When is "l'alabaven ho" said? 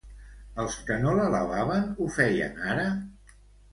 1.19-2.09